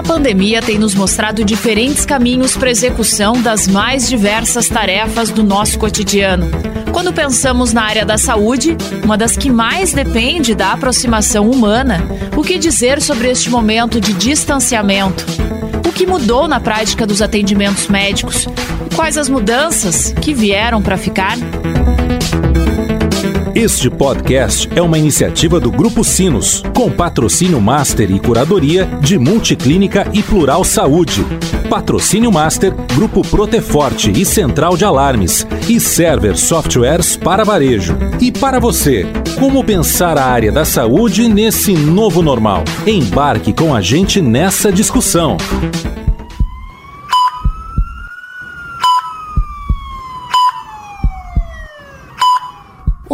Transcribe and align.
A 0.00 0.02
pandemia 0.02 0.62
tem 0.62 0.78
nos 0.78 0.94
mostrado 0.94 1.44
diferentes 1.44 2.06
caminhos 2.06 2.56
para 2.56 2.70
execução 2.70 3.34
das 3.42 3.68
mais 3.68 4.08
diversas 4.08 4.66
tarefas 4.66 5.28
do 5.28 5.44
nosso 5.44 5.78
cotidiano. 5.78 6.50
Quando 6.90 7.12
pensamos 7.12 7.74
na 7.74 7.82
área 7.82 8.02
da 8.02 8.16
saúde, 8.16 8.78
uma 9.04 9.18
das 9.18 9.36
que 9.36 9.50
mais 9.50 9.92
depende 9.92 10.54
da 10.54 10.72
aproximação 10.72 11.50
humana, 11.50 12.00
o 12.34 12.42
que 12.42 12.58
dizer 12.58 13.02
sobre 13.02 13.28
este 13.28 13.50
momento 13.50 14.00
de 14.00 14.14
distanciamento? 14.14 15.22
O 15.86 15.92
que 15.92 16.06
mudou 16.06 16.48
na 16.48 16.58
prática 16.58 17.06
dos 17.06 17.20
atendimentos 17.20 17.86
médicos? 17.88 18.48
Quais 18.96 19.18
as 19.18 19.28
mudanças 19.28 20.14
que 20.22 20.32
vieram 20.32 20.80
para 20.80 20.96
ficar? 20.96 21.36
Este 23.54 23.90
podcast 23.90 24.68
é 24.76 24.80
uma 24.80 24.96
iniciativa 24.96 25.58
do 25.58 25.72
Grupo 25.72 26.04
Sinos, 26.04 26.62
com 26.74 26.90
patrocínio 26.90 27.60
master 27.60 28.10
e 28.10 28.20
curadoria 28.20 28.86
de 29.00 29.18
Multiclínica 29.18 30.08
e 30.12 30.22
Plural 30.22 30.62
Saúde. 30.62 31.24
Patrocínio 31.68 32.30
master 32.30 32.72
Grupo 32.94 33.22
Proteforte 33.22 34.12
e 34.12 34.24
Central 34.24 34.76
de 34.76 34.84
Alarmes 34.84 35.46
e 35.68 35.80
Server 35.80 36.36
Softwares 36.36 37.16
para 37.16 37.44
varejo. 37.44 37.98
E 38.20 38.30
para 38.30 38.60
você, 38.60 39.06
como 39.38 39.64
pensar 39.64 40.16
a 40.16 40.26
área 40.26 40.52
da 40.52 40.64
saúde 40.64 41.28
nesse 41.28 41.74
novo 41.74 42.22
normal? 42.22 42.62
Embarque 42.86 43.52
com 43.52 43.74
a 43.74 43.80
gente 43.80 44.22
nessa 44.22 44.70
discussão. 44.70 45.36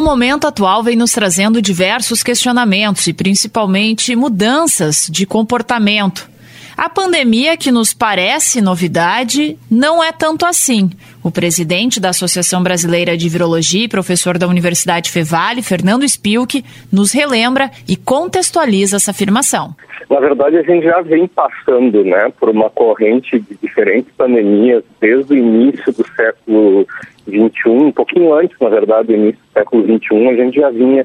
Momento 0.06 0.46
atual 0.46 0.84
vem 0.84 0.94
nos 0.94 1.10
trazendo 1.10 1.60
diversos 1.60 2.22
questionamentos 2.22 3.08
e 3.08 3.12
principalmente 3.12 4.14
mudanças 4.14 5.08
de 5.10 5.26
comportamento. 5.26 6.30
A 6.76 6.88
pandemia, 6.88 7.56
que 7.56 7.72
nos 7.72 7.92
parece 7.92 8.60
novidade, 8.60 9.58
não 9.68 10.04
é 10.04 10.12
tanto 10.12 10.46
assim. 10.46 10.92
O 11.24 11.30
presidente 11.30 11.98
da 11.98 12.10
Associação 12.10 12.62
Brasileira 12.62 13.16
de 13.16 13.28
Virologia 13.28 13.82
e 13.82 13.88
professor 13.88 14.38
da 14.38 14.46
Universidade 14.46 15.10
Fevale, 15.10 15.60
Fernando 15.60 16.04
Spilk, 16.04 16.64
nos 16.92 17.10
relembra 17.10 17.72
e 17.88 17.96
contextualiza 17.96 18.98
essa 18.98 19.10
afirmação. 19.10 19.74
Na 20.08 20.20
verdade, 20.20 20.56
a 20.56 20.62
gente 20.62 20.84
já 20.84 21.00
vem 21.00 21.26
passando 21.26 22.04
né, 22.04 22.32
por 22.38 22.48
uma 22.48 22.70
corrente 22.70 23.40
de 23.40 23.56
diferentes 23.60 24.12
pandemias 24.16 24.84
desde 25.00 25.34
o 25.34 25.36
início 25.36 25.92
do 25.92 26.06
século 26.14 26.86
XXI, 27.28 27.68
um 27.70 27.92
pouquinho 27.92 28.32
antes, 28.32 28.56
na 28.60 28.68
verdade, 28.68 29.08
do 29.08 29.14
início 29.14 29.40
do 29.40 29.52
século 29.52 29.82
XXI, 29.82 30.28
a 30.28 30.36
gente 30.36 30.60
já 30.60 30.70
vinha 30.70 31.04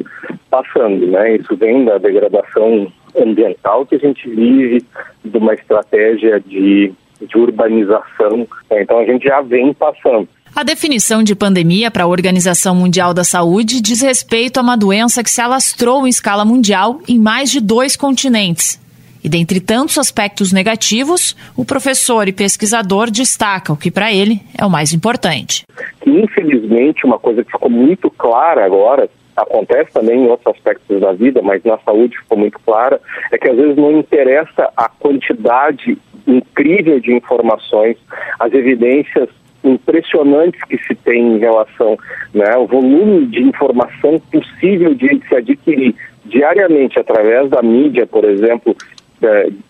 passando. 0.52 1.08
Né? 1.08 1.38
Isso 1.38 1.56
vem 1.56 1.84
da 1.84 1.98
degradação 1.98 2.92
ambiental 3.20 3.86
que 3.88 3.96
a 3.96 4.00
gente 4.00 4.30
vive, 4.30 4.86
de 5.26 5.38
uma 5.38 5.56
estratégia 5.56 6.40
de, 6.40 6.94
de 7.20 7.38
urbanização. 7.38 8.48
Né? 8.70 8.84
Então, 8.84 9.00
a 9.00 9.06
gente 9.06 9.28
já 9.28 9.42
vem 9.42 9.74
passando. 9.74 10.28
A 10.56 10.64
definição 10.64 11.24
de 11.24 11.34
pandemia 11.34 11.90
para 11.90 12.04
a 12.04 12.08
Organização 12.08 12.76
Mundial 12.76 13.14
da 13.14 13.24
Saúde 13.24 13.82
diz 13.82 14.02
respeito 14.02 14.58
a 14.60 14.62
uma 14.62 14.76
doença 14.76 15.24
que 15.24 15.32
se 15.32 15.42
alastrou 15.42 16.06
em 16.06 16.10
escala 16.10 16.44
mundial 16.44 17.00
em 17.08 17.18
mais 17.18 17.50
de 17.50 17.62
dois 17.62 17.96
continentes. 17.96 18.80
E 19.24 19.30
dentre 19.30 19.60
tantos 19.60 19.98
aspectos 19.98 20.52
negativos, 20.52 21.36
o 21.56 21.64
professor 21.64 22.28
e 22.28 22.32
pesquisador 22.32 23.10
destaca 23.12 23.72
o 23.72 23.78
que 23.78 23.92
para 23.92 24.12
ele 24.12 24.42
é 24.58 24.66
o 24.66 24.70
mais 24.70 24.94
importante. 24.94 25.64
Infelizmente, 26.06 27.06
uma 27.06 27.20
coisa 27.20 27.44
que 27.44 27.52
ficou 27.52 27.70
muito 27.70 28.10
clara 28.10 28.66
agora, 28.66 29.10
acontece 29.36 29.92
também 29.94 30.24
em 30.24 30.28
outros 30.28 30.56
aspectos 30.56 31.00
da 31.00 31.14
vida, 31.14 31.42
mas 31.42 31.64
na 31.64 31.78
saúde 31.80 32.18
ficou 32.18 32.38
muito 32.38 32.60
clara, 32.60 33.00
é 33.32 33.38
que 33.38 33.50
às 33.50 33.56
vezes 33.56 33.76
não 33.76 34.00
interessa 34.00 34.70
a 34.76 34.90
quantidade 34.90 35.98
incrível 36.28 37.00
de 37.00 37.14
informações, 37.14 37.98
as 38.40 38.54
evidências 38.54 39.30
impressionantes 39.64 40.60
que 40.64 40.78
se 40.80 40.96
tem 40.96 41.36
em 41.36 41.40
relação 41.40 41.98
né, 42.34 42.52
ao 42.54 42.68
volume 42.68 43.28
de 43.28 43.44
informação 43.44 44.20
possível 44.32 44.94
de 44.96 45.22
se 45.28 45.36
adquirir 45.36 45.96
diariamente 46.26 47.00
através 47.00 47.50
da 47.50 47.62
mídia, 47.62 48.08
por 48.08 48.24
exemplo, 48.26 48.76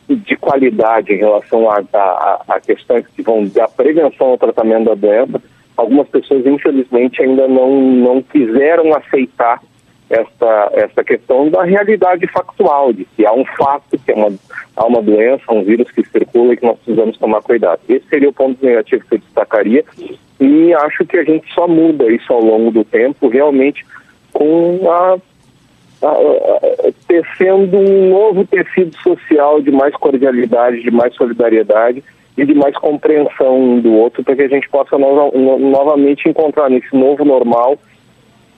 de 0.10 0.36
qualidade 0.38 1.14
em 1.14 1.18
relação 1.18 1.70
a, 1.70 1.84
a, 1.94 2.42
a, 2.48 2.60
questões 2.60 3.06
que 3.08 3.22
vão 3.22 3.46
da 3.46 3.68
prevenção 3.68 4.28
ao 4.28 4.38
tratamento 4.38 4.86
da 4.86 4.96
doença, 4.96 5.42
algumas 5.76 6.08
pessoas 6.08 6.46
infelizmente 6.46 7.22
ainda 7.22 7.48
não, 7.48 7.82
não 7.82 8.22
quiseram 8.22 8.96
aceitar 8.96 9.62
essa, 10.10 10.72
essa 10.74 11.04
questão 11.04 11.50
da 11.50 11.64
realidade 11.64 12.28
factual, 12.28 12.92
de 12.92 13.06
que 13.06 13.26
há 13.26 13.34
um 13.34 13.46
fato, 13.46 13.98
que 13.98 14.12
é 14.12 14.16
uma, 14.16 14.32
há 14.76 14.86
uma 14.86 15.02
doença, 15.02 15.44
um 15.50 15.64
vírus 15.64 15.90
que 15.92 16.04
circula 16.04 16.54
e 16.54 16.58
que 16.58 16.66
nós 16.66 16.78
precisamos 16.80 17.18
tomar 17.18 17.42
cuidado. 17.42 17.80
Esse 17.88 18.06
seria 18.10 18.30
o 18.30 18.34
ponto 18.34 18.64
negativo 18.64 19.06
que 19.08 19.16
eu 19.16 19.20
destacaria 19.20 19.86
e 20.40 20.74
acho 20.74 21.06
que 21.06 21.18
a 21.18 21.24
gente 21.24 21.52
só 21.54 21.68
muda 21.68 22.12
isso 22.12 22.32
ao 22.34 22.44
longo 22.44 22.72
do 22.72 22.84
tempo, 22.84 23.30
realmente 23.30 23.86
com 24.34 24.92
a 24.92 25.18
tecendo 27.12 27.78
um 27.78 28.10
novo 28.10 28.46
tecido 28.46 28.96
social 29.00 29.62
de 29.62 29.70
mais 29.70 29.94
cordialidade, 29.96 30.82
de 30.82 30.90
mais 30.90 31.14
solidariedade 31.14 32.02
e 32.38 32.46
de 32.46 32.54
mais 32.54 32.74
compreensão 32.78 33.60
um 33.60 33.82
do 33.82 33.92
outro, 33.92 34.24
para 34.24 34.34
que 34.34 34.44
a 34.44 34.48
gente 34.48 34.70
possa 34.70 34.98
no, 34.98 35.30
no, 35.34 35.60
novamente 35.60 36.30
encontrar 36.30 36.70
nesse 36.70 36.96
novo 36.96 37.26
normal 37.26 37.78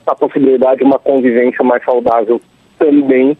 a 0.05 0.13
possibilidade 0.13 0.81
de 0.81 0.83
uma 0.83 0.99
convivência 0.99 1.63
mais 1.63 1.83
saudável 1.83 2.39
também, 2.77 3.35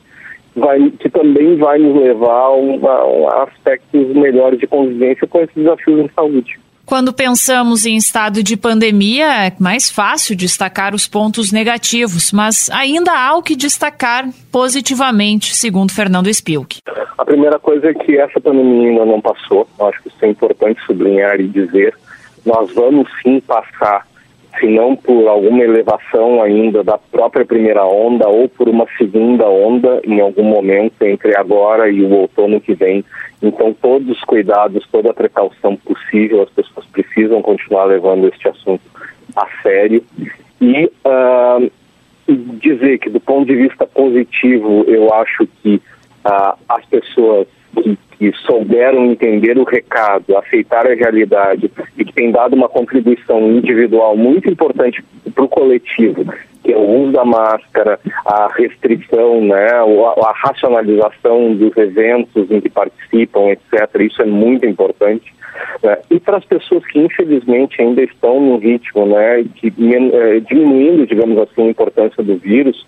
vai, 0.56 0.90
que 0.90 1.09
também 1.12 1.57
vai 1.57 1.78
nos 1.78 1.95
levar 1.95 2.47
a, 2.47 3.35
a 3.35 3.44
aspectos 3.44 4.07
melhores 4.16 4.57
de 4.57 4.66
convivência 4.66 5.28
com 5.28 5.41
esses 5.41 5.53
desafios 5.53 6.00
em 6.00 6.09
saúde. 6.16 6.59
Quando 6.85 7.13
pensamos 7.13 7.85
em 7.85 7.95
estado 7.95 8.44
de 8.44 8.57
pandemia, 8.57 9.47
é 9.47 9.53
mais 9.57 9.89
fácil 9.89 10.35
destacar 10.35 10.94
os 10.94 11.07
pontos 11.07 11.51
negativos, 11.51 12.31
mas 12.33 12.69
ainda 12.69 13.11
há 13.13 13.35
o 13.35 13.41
que 13.41 13.55
destacar 13.55 14.27
positivamente, 14.51 15.55
segundo 15.55 15.94
Fernando 15.94 16.27
Spilk. 16.27 16.79
A 17.17 17.25
primeira 17.25 17.57
coisa 17.57 17.89
é 17.89 17.94
que 17.94 18.17
essa 18.17 18.39
pandemia 18.39 18.89
ainda 18.89 19.05
não 19.05 19.21
passou, 19.21 19.67
acho 19.79 20.03
que 20.03 20.09
isso 20.09 20.17
é 20.23 20.27
importante 20.27 20.85
sublinhar 20.85 21.39
e 21.39 21.47
dizer. 21.47 21.95
Nós 22.45 22.73
vamos 22.73 23.09
sim 23.21 23.39
passar 23.39 24.05
se 24.59 24.68
não 24.68 24.96
por 24.96 25.28
alguma 25.28 25.64
elevação 25.64 26.41
ainda 26.41 26.84
da 26.84 26.97
própria 26.97 27.46
primeira 27.46 27.86
onda 27.86 28.28
ou 28.28 28.47
por 28.47 28.69
uma 28.69 28.86
segunda 28.97 29.47
onda 29.47 30.02
em 30.03 30.19
algum 30.19 30.44
momento 30.44 31.02
entre 31.03 31.36
agora 31.36 31.90
e 31.90 32.02
o 32.02 32.12
outono 32.12 32.62
que 32.62 32.74
vem. 32.74 33.03
Então, 33.42 33.74
todos 33.74 34.09
os 34.09 34.22
cuidados, 34.22 34.88
toda 34.92 35.12
a 35.12 35.13
precaução 35.13 35.75
possível, 35.75 36.44
as 36.44 36.50
pessoas 36.50 36.86
precisam 36.86 37.42
continuar 37.42 37.86
levando 37.86 38.28
este 38.28 38.47
assunto 38.47 38.84
a 39.36 39.47
sério. 39.62 40.03
E 40.62 40.86
uh, 40.86 41.72
dizer 42.59 43.00
que, 43.00 43.09
do 43.09 43.19
ponto 43.19 43.46
de 43.46 43.56
vista 43.56 43.86
positivo, 43.86 44.86
eu 44.88 45.13
acho 45.13 45.47
que 45.62 45.75
uh, 46.25 46.58
as 46.69 46.86
pessoas 46.86 47.47
que, 47.75 47.97
que, 48.17 48.31
souberam 48.45 49.06
entender 49.06 49.57
o 49.57 49.63
recado, 49.63 50.38
aceitar 50.38 50.85
a 50.85 50.94
realidade 50.94 51.72
e 51.97 52.06
que 52.06 52.13
têm 52.13 52.31
dado 52.31 52.53
uma 52.56 52.69
contribuição 52.69 53.39
individual 53.51 54.16
muito 54.16 54.50
importante 54.50 55.03
para 55.34 55.44
o 55.44 55.50
coletivo, 55.50 56.25
que 56.63 56.72
é 56.72 56.78
o 56.78 57.03
uso 57.03 57.12
da 57.12 57.25
máscara, 57.25 58.00
a 58.25 58.47
restrição, 58.56 59.41
né, 59.41 59.69
a, 59.72 59.83
a 59.83 60.33
racionalização 60.35 61.53
dos 61.56 61.75
eventos 61.78 62.50
em 62.50 62.62
que 62.62 62.69
participam, 62.69 63.50
etc. 63.50 64.01
Isso 64.01 64.22
é 64.22 64.25
muito 64.25 64.66
importante. 64.66 65.33
Né? 65.83 65.97
E 66.09 66.19
para 66.19 66.38
as 66.38 66.45
pessoas 66.45 66.85
que 66.85 66.99
infelizmente 66.99 67.81
ainda 67.81 68.01
estão 68.01 68.39
no 68.39 68.57
ritmo, 68.57 69.05
né, 69.05 69.44
que, 69.55 69.67
é, 69.67 70.39
diminuindo, 70.39 71.05
digamos 71.05 71.38
assim, 71.38 71.67
a 71.67 71.71
importância 71.71 72.23
do 72.23 72.38
vírus, 72.38 72.85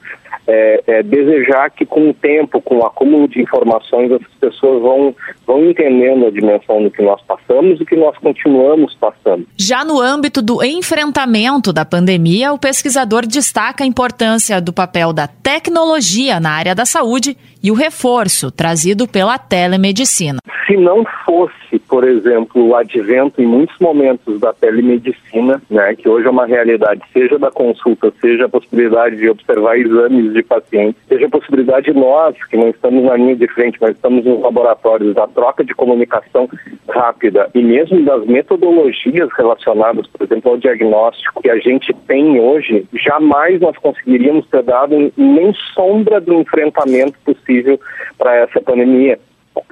é, 0.48 0.84
é, 0.86 1.04
desejar 1.04 1.72
que 1.72 1.86
com 1.86 2.10
o 2.10 2.14
tempo, 2.14 2.62
com 2.62 2.78
o 2.78 2.86
acúmulo 2.86 3.28
de 3.28 3.42
informações, 3.42 4.12
as 4.12 4.22
pessoas 4.40 4.82
vão, 4.82 5.16
vão 5.46 5.66
entendendo 5.66 6.28
a 6.28 6.30
dimensão 6.30 6.84
do 6.84 6.92
que 6.92 7.02
nós 7.02 7.22
passamos 7.24 7.82
e 7.82 7.86
que 7.86 7.96
nós 7.96 8.16
continuamos 8.20 8.94
passando. 8.96 9.48
Já 9.58 9.84
no 9.84 10.00
âmbito 10.00 10.42
do 10.42 10.64
enfrentamento 10.64 11.74
da 11.74 11.84
pandemia, 11.84 12.54
o 12.54 12.60
pesquisador 12.60 13.26
destaca 13.26 13.84
a 13.84 13.88
importância 13.88 14.62
do 14.62 14.72
papel 14.72 15.12
da 15.12 15.28
tecnologia 15.28 16.40
na 16.40 16.52
área 16.52 16.76
da 16.76 16.86
saúde 16.86 17.36
e 17.64 17.72
o 17.72 17.74
reforço 17.74 18.52
trazido 18.52 19.08
pela 19.08 19.40
telemedicina. 19.40 20.38
Se 20.66 20.76
não 20.76 21.06
fosse, 21.24 21.78
por 21.88 22.04
exemplo, 22.04 22.70
o 22.70 22.76
advento 22.76 23.40
em 23.40 23.46
muitos 23.46 23.78
momentos 23.80 24.40
da 24.40 24.52
telemedicina, 24.52 25.62
né, 25.70 25.96
que 25.96 26.10
hoje 26.10 26.26
é 26.26 26.30
uma 26.30 26.48
realidade, 26.48 27.02
seja 27.14 27.38
da 27.38 27.52
consulta, 27.52 28.12
seja 28.20 28.46
a 28.46 28.50
possibilidade 28.50 29.18
de 29.18 29.30
observar 29.30 29.78
exames 29.78 30.34
de 30.34 30.42
pacientes, 30.42 31.00
seja 31.08 31.28
a 31.28 31.30
possibilidade 31.30 31.92
de 31.92 32.00
nós, 32.00 32.36
que 32.46 32.58
não 32.58 32.70
estamos 32.70 33.04
na 33.04 33.16
linha 33.16 33.36
de 33.36 33.48
frente, 33.48 33.78
mas 33.80 33.92
estamos 33.92 34.26
nos 34.26 34.42
laboratórios, 34.42 35.14
da 35.14 35.28
troca 35.28 35.64
de 35.64 35.76
comunicação 35.76 36.50
rápida 36.90 37.48
e 37.54 37.62
mesmo 37.62 38.04
das 38.04 38.26
metodologias 38.26 39.30
relacionadas, 39.38 40.08
por 40.08 40.24
exemplo, 40.24 40.52
ao 40.52 40.58
diagnóstico 40.58 41.44
que 41.44 41.50
a 41.50 41.58
gente 41.58 41.94
tem 42.08 42.40
hoje, 42.40 42.86
jamais 42.94 43.62
nós 43.62 43.78
conseguiríamos 43.78 44.48
ter 44.48 44.64
dado 44.64 45.12
nem 45.16 45.54
sombra 45.76 46.20
do 46.20 46.34
enfrentamento 46.34 47.18
possível 47.24 47.80
para 48.18 48.36
essa 48.36 48.60
pandemia. 48.62 49.20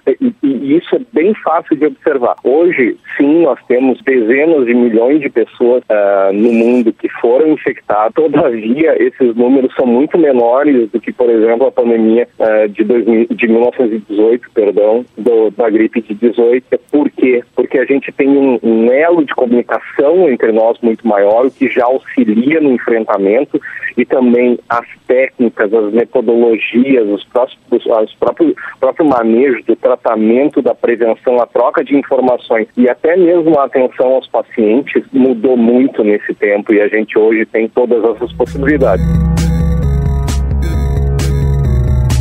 E, 0.07 0.33
e, 0.43 0.77
isso 0.77 0.95
é 0.95 0.99
bem 1.11 1.33
fácil 1.35 1.75
de 1.75 1.85
observar. 1.85 2.35
Hoje, 2.43 2.97
sim, 3.17 3.43
nós 3.43 3.59
temos 3.67 4.01
dezenas 4.01 4.65
de 4.65 4.73
milhões 4.73 5.21
de 5.21 5.29
pessoas 5.29 5.83
uh, 5.83 6.33
no 6.33 6.51
mundo 6.51 6.93
que 6.93 7.07
foram 7.21 7.49
infectadas. 7.49 8.13
Todavia, 8.13 9.01
esses 9.01 9.35
números 9.35 9.73
são 9.75 9.85
muito 9.85 10.17
menores 10.17 10.89
do 10.91 10.99
que, 10.99 11.11
por 11.11 11.29
exemplo, 11.29 11.67
a 11.67 11.71
pandemia 11.71 12.27
uh, 12.39 12.67
de, 12.69 12.83
2000, 12.83 13.27
de 13.31 13.47
1918, 13.47 14.51
perdão, 14.53 15.05
do, 15.17 15.49
da 15.51 15.69
gripe 15.69 16.01
de 16.01 16.13
18. 16.13 16.79
Por 16.91 17.09
quê? 17.09 17.43
Porque 17.55 17.77
a 17.77 17.85
gente 17.85 18.11
tem 18.11 18.29
um, 18.29 18.59
um 18.61 18.91
elo 18.91 19.23
de 19.25 19.33
comunicação 19.33 20.29
entre 20.29 20.51
nós 20.51 20.77
muito 20.81 21.07
maior, 21.07 21.45
o 21.45 21.51
que 21.51 21.69
já 21.69 21.85
auxilia 21.85 22.59
no 22.59 22.71
enfrentamento 22.71 23.59
e 23.97 24.05
também 24.05 24.59
as 24.69 24.85
técnicas, 25.07 25.73
as 25.73 25.93
metodologias, 25.93 27.07
os 27.07 27.23
próprios, 27.25 27.85
os 27.85 28.15
próprios, 28.15 28.53
próprio 28.79 29.05
manejo 29.05 29.63
do 29.63 29.72
tratamento, 29.75 30.61
da 30.61 30.75
prevenção, 30.75 31.41
a 31.41 31.45
troca 31.45 31.83
de 31.83 31.95
informações 31.95 32.67
e 32.77 32.89
até 32.89 33.15
mesmo 33.15 33.59
a 33.59 33.65
atenção 33.65 34.13
aos 34.13 34.27
pacientes 34.27 35.03
mudou 35.11 35.57
muito 35.57 36.03
nesse 36.03 36.33
tempo 36.33 36.73
e 36.73 36.81
a 36.81 36.87
gente 36.87 37.17
hoje 37.17 37.45
tem 37.45 37.67
todas 37.67 38.03
essas 38.03 38.31
possibilidades. 38.33 39.32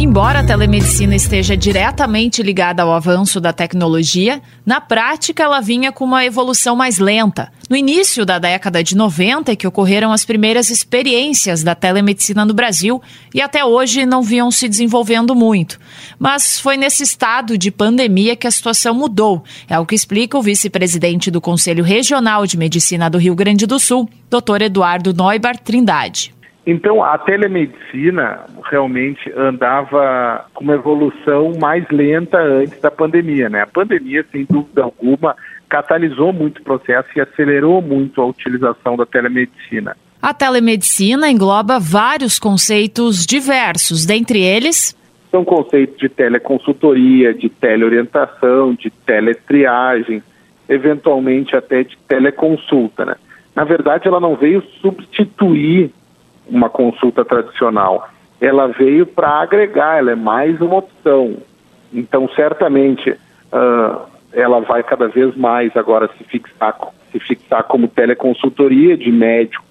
Embora 0.03 0.41
a 0.41 0.45
telemedicina 0.45 1.15
esteja 1.15 1.57
diretamente 1.57 2.43
ligada 2.43 2.83
ao 2.83 2.93
avanço 2.93 3.41
da 3.41 3.53
tecnologia, 3.53 4.43
na 4.67 4.81
prática 4.81 5.45
ela 5.45 5.61
vinha 5.61 5.93
com 5.93 6.05
uma 6.05 6.25
evolução 6.25 6.75
mais 6.75 6.99
lenta. 6.99 7.53
No 7.71 7.77
início 7.77 8.27
da 8.27 8.41
década 8.41 8.83
de 8.83 8.97
90 8.97 9.53
é 9.53 9.57
que 9.57 9.65
ocorreram 9.65 10.11
as 10.11 10.25
primeiras 10.25 10.71
experiências 10.71 11.63
da 11.63 11.77
telemedicina 11.77 12.45
no 12.45 12.53
Brasil 12.53 13.01
e 13.33 13.41
até 13.41 13.65
hoje 13.65 14.05
não 14.05 14.25
vinham 14.25 14.51
se 14.51 14.69
desenvolvendo 14.69 15.37
muito. 15.37 15.79
Mas 16.19 16.59
foi 16.59 16.77
nesse 16.77 17.05
estado 17.05 17.57
de 17.57 17.71
pandemia 17.71 18.35
que 18.35 18.49
a 18.49 18.51
situação 18.51 18.93
mudou. 18.93 19.45
É 19.69 19.79
o 19.79 19.87
que 19.87 19.95
explica 19.95 20.37
o 20.37 20.43
vice-presidente 20.43 21.31
do 21.31 21.41
Conselho 21.41 21.85
Regional 21.85 22.45
de 22.45 22.59
Medicina 22.59 23.09
do 23.09 23.19
Rio 23.19 23.37
Grande 23.37 23.67
do 23.67 23.79
Sul, 23.79 24.11
Dr. 24.29 24.63
Eduardo 24.63 25.15
Neubar 25.15 25.57
Trindade. 25.57 26.35
Então, 26.65 27.03
a 27.03 27.19
telemedicina 27.19 28.41
realmente 28.71 29.33
andava 29.37 30.47
com 30.55 30.63
uma 30.63 30.75
evolução 30.75 31.53
mais 31.59 31.85
lenta 31.91 32.39
antes 32.39 32.81
da 32.81 32.91
pandemia, 32.91 33.49
né? 33.49 33.63
A 33.63 33.67
pandemia, 33.67 34.25
sem 34.31 34.45
dúvida 34.45 34.85
alguma, 34.85 35.35
catalisou 35.69 36.33
muito 36.33 36.59
o 36.59 36.63
processo 36.63 37.09
e 37.17 37.21
acelerou 37.21 37.83
muito 37.83 38.21
a 38.21 38.27
utilização 38.27 38.97
da 38.97 39.05
telemedicina. 39.05 39.97
A 40.21 40.33
telemedicina 40.33 41.29
engloba 41.29 41.81
vários 41.81 42.39
conceitos 42.39 43.27
diversos, 43.27 44.07
dentre 44.07 44.41
eles 44.41 44.97
são 45.33 45.45
conceitos 45.47 45.97
de 45.97 46.11
teleconsultoria, 46.11 47.33
de 47.33 47.49
teleorientação, 47.49 48.75
de 48.75 48.91
teletriagem, 48.91 50.23
eventualmente 50.69 51.57
até 51.57 51.83
de 51.83 51.97
teleconsulta, 52.07 53.07
né? 53.07 53.17
Na 53.57 53.65
verdade, 53.65 54.07
ela 54.07 54.21
não 54.21 54.37
veio 54.37 54.63
substituir 54.81 55.91
uma 56.47 56.69
consulta 56.69 57.25
tradicional. 57.25 58.09
Ela 58.41 58.67
veio 58.69 59.07
para 59.07 59.41
agregar, 59.41 59.99
ela 59.99 60.13
é 60.13 60.17
mais 60.17 60.61
uma 60.61 60.79
opção. 60.79 61.37
Então, 61.93 62.29
certamente, 62.35 63.11
uh, 63.11 64.03
ela 64.33 64.61
vai 64.61 64.83
cada 64.83 65.09
vez 65.09 65.37
mais 65.37 65.77
agora 65.77 66.11
se 66.19 66.25
fixar, 66.25 66.77
se 67.11 67.21
fixar 67.21 67.65
como 67.65 67.89
teleconsultoria 67.89 68.97
de 68.97 69.13
médico. 69.13 69.65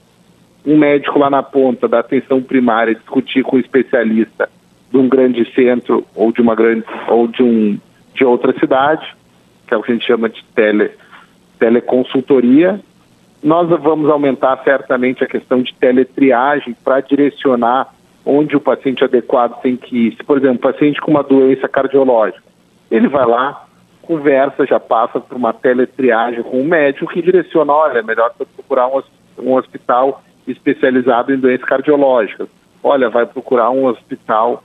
Um 0.65 0.77
médico 0.77 1.17
lá 1.17 1.29
na 1.29 1.41
ponta 1.41 1.87
da 1.87 1.99
atenção 1.99 2.41
primária 2.41 2.93
discutir 2.93 3.43
com 3.43 3.57
um 3.57 3.59
especialista 3.59 4.47
de 4.91 4.97
um 4.97 5.09
grande 5.09 5.51
centro 5.53 6.05
ou 6.15 6.31
de 6.31 6.41
uma 6.41 6.53
grande 6.53 6.85
ou 7.07 7.27
de 7.27 7.41
um 7.41 7.79
de 8.13 8.25
outra 8.25 8.57
cidade, 8.59 9.05
que 9.67 9.73
é 9.73 9.77
o 9.77 9.81
que 9.81 9.91
a 9.91 9.95
gente 9.95 10.05
chama 10.05 10.29
de 10.29 10.43
tele 10.53 10.91
teleconsultoria, 11.57 12.79
nós 13.43 13.69
vamos 13.69 14.09
aumentar 14.09 14.61
certamente 14.63 15.23
a 15.23 15.27
questão 15.27 15.61
de 15.61 15.73
teletriagem 15.75 16.75
para 16.83 17.01
direcionar 17.01 17.93
onde 18.25 18.55
o 18.55 18.61
paciente 18.61 19.03
adequado 19.03 19.59
tem 19.61 19.75
que 19.75 20.07
ir. 20.07 20.15
Se, 20.15 20.23
por 20.23 20.37
exemplo, 20.37 20.59
paciente 20.59 21.01
com 21.01 21.11
uma 21.11 21.23
doença 21.23 21.67
cardiológica, 21.67 22.43
ele 22.89 23.07
vai 23.07 23.25
lá, 23.25 23.65
conversa, 24.01 24.65
já 24.65 24.79
passa 24.79 25.19
por 25.19 25.35
uma 25.35 25.53
teletriagem 25.53 26.43
com 26.43 26.61
um 26.61 26.65
médico 26.65 27.11
que 27.11 27.21
direciona, 27.21 27.73
olha, 27.73 27.99
é 27.99 28.03
melhor 28.03 28.31
procurar 28.55 28.87
um, 28.87 29.01
um 29.39 29.53
hospital 29.55 30.21
especializado 30.47 31.33
em 31.33 31.37
doenças 31.37 31.65
cardiológicas. 31.65 32.47
Olha, 32.83 33.09
vai 33.09 33.25
procurar 33.25 33.71
um 33.71 33.85
hospital 33.85 34.63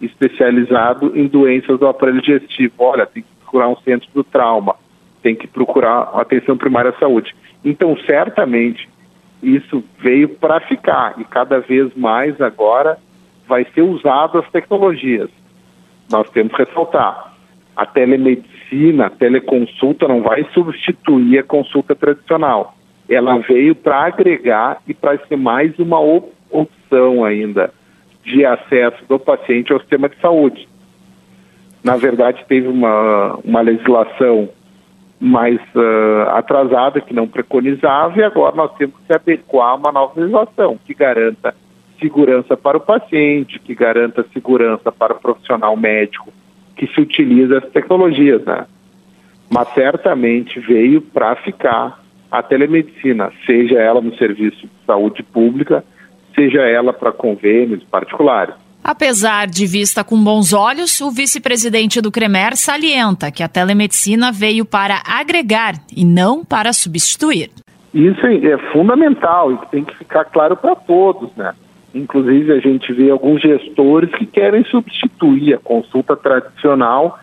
especializado 0.00 1.12
em 1.14 1.26
doenças 1.26 1.78
do 1.78 1.86
aparelho 1.86 2.20
digestivo. 2.20 2.74
Olha, 2.78 3.06
tem 3.06 3.22
que 3.22 3.28
procurar 3.40 3.68
um 3.68 3.76
centro 3.76 4.08
do 4.14 4.24
trauma, 4.24 4.74
tem 5.22 5.34
que 5.34 5.46
procurar 5.46 6.10
atenção 6.14 6.56
primária 6.56 6.90
à 6.90 6.98
saúde. 6.98 7.34
Então, 7.66 7.96
certamente, 8.06 8.88
isso 9.42 9.82
veio 9.98 10.28
para 10.28 10.60
ficar 10.60 11.16
e 11.18 11.24
cada 11.24 11.58
vez 11.58 11.92
mais 11.96 12.40
agora 12.40 12.96
vai 13.48 13.66
ser 13.74 13.82
usado 13.82 14.38
as 14.38 14.48
tecnologias. 14.50 15.28
Nós 16.08 16.30
temos 16.30 16.54
que 16.54 16.62
ressaltar, 16.62 17.34
a 17.74 17.84
telemedicina, 17.84 19.06
a 19.06 19.10
teleconsulta 19.10 20.06
não 20.06 20.22
vai 20.22 20.46
substituir 20.54 21.40
a 21.40 21.42
consulta 21.42 21.96
tradicional. 21.96 22.76
Ela 23.08 23.36
veio 23.38 23.74
para 23.74 23.98
agregar 24.06 24.80
e 24.86 24.94
para 24.94 25.18
ser 25.26 25.36
mais 25.36 25.76
uma 25.80 25.98
opção 26.00 27.24
ainda 27.24 27.74
de 28.22 28.46
acesso 28.46 29.04
do 29.08 29.18
paciente 29.18 29.72
ao 29.72 29.80
sistema 29.80 30.08
de 30.08 30.20
saúde. 30.20 30.68
Na 31.82 31.96
verdade, 31.96 32.44
teve 32.46 32.68
uma, 32.68 33.40
uma 33.44 33.60
legislação 33.60 34.50
mais 35.18 35.58
uh, 35.74 36.30
atrasada, 36.30 37.00
que 37.00 37.14
não 37.14 37.26
preconizava, 37.26 38.18
e 38.18 38.22
agora 38.22 38.54
nós 38.54 38.74
temos 38.76 38.96
que 38.96 39.06
se 39.06 39.12
adequar 39.14 39.70
a 39.70 39.74
uma 39.74 39.92
nova 39.92 40.20
legislação 40.20 40.78
que 40.84 40.94
garanta 40.94 41.54
segurança 41.98 42.56
para 42.56 42.76
o 42.76 42.80
paciente, 42.80 43.58
que 43.58 43.74
garanta 43.74 44.24
segurança 44.32 44.92
para 44.92 45.14
o 45.14 45.20
profissional 45.20 45.76
médico 45.76 46.30
que 46.76 46.86
se 46.88 47.00
utiliza 47.00 47.58
as 47.58 47.64
tecnologias, 47.70 48.44
né? 48.44 48.66
Mas 49.50 49.68
certamente 49.72 50.60
veio 50.60 51.00
para 51.00 51.34
ficar 51.36 52.00
a 52.30 52.42
telemedicina, 52.42 53.32
seja 53.46 53.78
ela 53.78 54.00
no 54.00 54.14
serviço 54.16 54.66
de 54.66 54.70
saúde 54.86 55.22
pública, 55.22 55.82
seja 56.34 56.60
ela 56.62 56.92
para 56.92 57.12
convênios 57.12 57.82
particulares. 57.84 58.54
Apesar 58.88 59.48
de 59.48 59.66
vista 59.66 60.04
com 60.04 60.16
bons 60.22 60.52
olhos, 60.52 61.00
o 61.00 61.10
vice-presidente 61.10 62.00
do 62.00 62.12
CREMER 62.12 62.56
salienta 62.56 63.32
que 63.32 63.42
a 63.42 63.48
telemedicina 63.48 64.30
veio 64.30 64.64
para 64.64 65.02
agregar 65.04 65.74
e 65.90 66.04
não 66.04 66.44
para 66.44 66.72
substituir. 66.72 67.50
Isso 67.92 68.24
é 68.24 68.56
fundamental 68.72 69.50
e 69.50 69.58
tem 69.72 69.82
que 69.82 69.98
ficar 69.98 70.26
claro 70.26 70.56
para 70.56 70.76
todos, 70.76 71.34
né? 71.34 71.52
Inclusive 71.92 72.52
a 72.52 72.60
gente 72.60 72.92
vê 72.92 73.10
alguns 73.10 73.42
gestores 73.42 74.08
que 74.14 74.24
querem 74.24 74.62
substituir 74.66 75.54
a 75.54 75.58
consulta 75.58 76.14
tradicional 76.14 77.18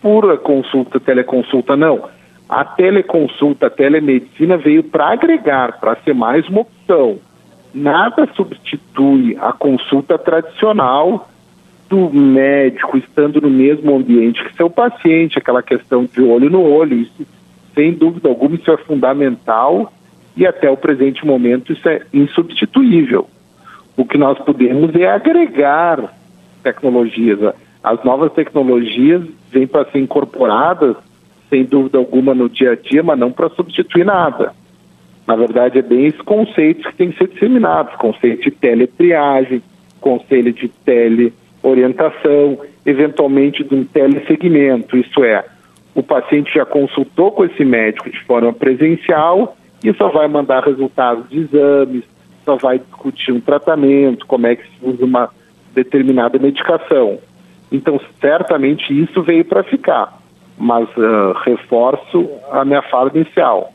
por 0.00 0.32
a 0.32 0.38
consulta 0.38 0.98
teleconsulta 0.98 1.76
não. 1.76 2.08
A 2.48 2.64
teleconsulta, 2.64 3.66
a 3.66 3.70
telemedicina 3.70 4.56
veio 4.56 4.82
para 4.82 5.12
agregar, 5.12 5.78
para 5.78 5.94
ser 5.96 6.14
mais 6.14 6.48
uma 6.48 6.62
opção 6.62 7.18
nada 7.76 8.26
substitui 8.34 9.36
a 9.38 9.52
consulta 9.52 10.16
tradicional 10.18 11.28
do 11.88 12.10
médico 12.10 12.96
estando 12.96 13.40
no 13.40 13.50
mesmo 13.50 13.94
ambiente 13.94 14.42
que 14.42 14.56
seu 14.56 14.70
paciente, 14.70 15.38
aquela 15.38 15.62
questão 15.62 16.06
de 16.06 16.22
olho 16.22 16.50
no 16.50 16.62
olho, 16.62 16.96
isso, 16.96 17.26
sem 17.74 17.92
dúvida 17.92 18.28
alguma, 18.28 18.56
isso 18.56 18.70
é 18.70 18.76
fundamental 18.78 19.92
e 20.34 20.46
até 20.46 20.70
o 20.70 20.76
presente 20.76 21.24
momento 21.24 21.72
isso 21.72 21.86
é 21.88 22.00
insubstituível. 22.12 23.28
O 23.96 24.04
que 24.04 24.16
nós 24.16 24.38
podemos 24.38 24.94
é 24.94 25.08
agregar 25.08 26.14
tecnologias. 26.62 27.54
As 27.84 28.02
novas 28.04 28.32
tecnologias 28.32 29.22
vêm 29.50 29.66
para 29.66 29.88
ser 29.90 29.98
incorporadas, 29.98 30.96
sem 31.48 31.64
dúvida 31.64 31.98
alguma, 31.98 32.34
no 32.34 32.48
dia 32.48 32.72
a 32.72 32.74
dia, 32.74 33.02
mas 33.02 33.18
não 33.18 33.30
para 33.30 33.50
substituir 33.50 34.04
nada. 34.04 34.52
Na 35.26 35.34
verdade, 35.34 35.78
é 35.78 35.82
bem 35.82 36.06
esses 36.06 36.20
conceitos 36.22 36.86
que 36.86 36.94
têm 36.96 37.10
que 37.10 37.18
ser 37.18 37.28
disseminados, 37.28 37.94
conceito 37.96 38.42
de 38.42 38.50
teletriagem, 38.52 39.60
conceito 40.00 40.52
de 40.52 40.68
teleorientação, 40.68 42.58
eventualmente 42.84 43.64
de 43.64 43.74
um 43.74 43.84
telesegmento, 43.84 44.96
isto 44.96 45.24
é, 45.24 45.44
o 45.94 46.02
paciente 46.02 46.54
já 46.54 46.64
consultou 46.64 47.32
com 47.32 47.44
esse 47.44 47.64
médico 47.64 48.08
de 48.08 48.20
forma 48.24 48.52
presencial 48.52 49.56
e 49.82 49.92
só 49.94 50.08
vai 50.08 50.28
mandar 50.28 50.62
resultados 50.62 51.28
de 51.28 51.40
exames, 51.40 52.04
só 52.44 52.56
vai 52.56 52.78
discutir 52.78 53.32
um 53.32 53.40
tratamento, 53.40 54.26
como 54.26 54.46
é 54.46 54.54
que 54.54 54.62
se 54.62 54.76
usa 54.82 55.04
uma 55.04 55.30
determinada 55.74 56.38
medicação. 56.38 57.18
Então, 57.72 58.00
certamente 58.20 58.92
isso 58.92 59.22
veio 59.22 59.44
para 59.44 59.64
ficar, 59.64 60.20
mas 60.56 60.88
uh, 60.96 61.32
reforço 61.44 62.30
a 62.52 62.64
minha 62.64 62.82
fala 62.82 63.10
inicial 63.12 63.72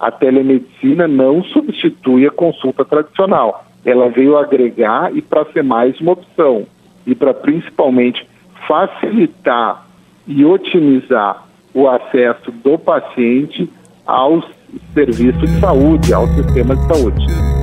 a 0.00 0.10
telemedicina 0.10 1.06
não 1.06 1.44
substitui 1.44 2.26
a 2.26 2.30
consulta 2.30 2.84
tradicional. 2.84 3.66
Ela 3.84 4.08
veio 4.08 4.38
agregar 4.38 5.14
e 5.14 5.20
para 5.20 5.44
ser 5.52 5.62
mais 5.62 6.00
uma 6.00 6.12
opção 6.12 6.66
e 7.06 7.14
para 7.14 7.34
principalmente 7.34 8.26
facilitar 8.66 9.86
e 10.26 10.44
otimizar 10.44 11.44
o 11.74 11.88
acesso 11.88 12.50
do 12.50 12.78
paciente 12.78 13.70
aos 14.06 14.44
serviços 14.94 15.42
de 15.42 15.60
saúde, 15.60 16.14
ao 16.14 16.26
sistema 16.28 16.74
de 16.74 16.82
saúde. 16.86 17.59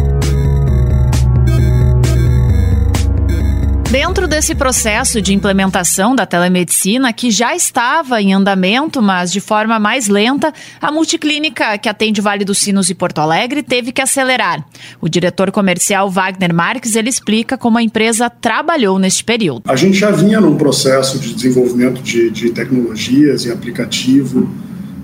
Dentro 3.90 4.28
desse 4.28 4.54
processo 4.54 5.22
de 5.22 5.34
implementação 5.34 6.14
da 6.14 6.26
telemedicina, 6.26 7.14
que 7.14 7.32
já 7.32 7.56
estava 7.56 8.22
em 8.22 8.34
andamento, 8.34 9.02
mas 9.02 9.32
de 9.32 9.40
forma 9.40 9.80
mais 9.80 10.10
lenta, 10.10 10.54
a 10.82 10.92
multiclínica 10.92 11.78
que 11.78 11.88
atende 11.88 12.20
Vale 12.20 12.44
dos 12.44 12.58
Sinos 12.58 12.90
e 12.90 12.94
Porto 12.94 13.20
Alegre 13.20 13.64
teve 13.64 13.94
que 13.94 14.02
acelerar. 14.02 14.66
O 15.00 15.08
diretor 15.08 15.52
comercial 15.52 16.12
Wagner 16.12 16.54
Marques 16.54 16.98
ele 16.98 17.08
explica 17.08 17.58
como 17.58 17.78
a 17.78 17.82
empresa 17.82 18.30
trabalhou 18.30 19.00
neste 19.00 19.24
período. 19.24 19.62
A 19.66 19.76
gente 19.78 19.98
já 19.98 20.12
vinha 20.12 20.42
num 20.42 20.58
processo 20.58 21.18
de 21.18 21.34
desenvolvimento 21.34 22.02
de, 22.02 22.30
de 22.30 22.50
tecnologias 22.50 23.46
e 23.46 23.52
aplicativo 23.54 24.50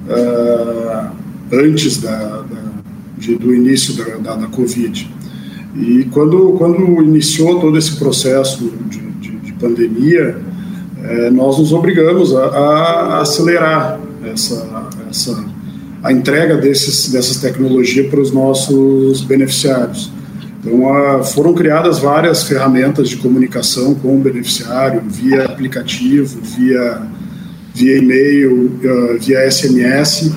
uh, 0.10 1.10
antes 1.54 2.02
da, 2.02 2.42
da, 2.42 2.62
de, 3.18 3.38
do 3.38 3.56
início 3.56 3.94
da, 3.94 4.18
da, 4.18 4.36
da 4.36 4.48
Covid. 4.48 5.10
E 5.75 6.06
quando, 6.12 6.53
quando 6.58 7.01
iniciou 7.01 7.60
todo 7.60 7.77
esse 7.77 7.96
processo 7.96 8.72
de, 8.89 9.00
de, 9.00 9.38
de 9.38 9.53
pandemia, 9.53 10.38
é, 11.03 11.30
nós 11.32 11.58
nos 11.58 11.74
obrigamos 11.74 12.36
a, 12.36 12.46
a, 12.46 13.22
acelerar 13.22 14.00
essa, 14.24 14.89
essa, 15.10 15.46
a 16.03 16.12
entrega 16.12 16.58
desses, 16.58 17.12
dessas 17.12 17.38
tecnologias 17.38 18.08
para 18.08 18.22
os 18.22 18.32
nossos 18.32 19.22
beneficiários. 19.22 20.12
Então, 20.60 20.94
a, 20.94 21.24
foram 21.24 21.53
criadas 21.53 22.00
várias 22.00 22.44
ferramentas 22.44 23.10
de 23.10 23.18
comunicação 23.18 23.96
com 23.96 24.15
o 24.15 24.20
beneficiário, 24.20 25.01
via 25.08 25.46
aplicativo, 25.46 26.39
via, 26.42 27.01
via 27.74 27.98
e-mail, 27.98 28.80
uh, 28.84 29.20
via 29.20 29.50
SMS, 29.50 30.32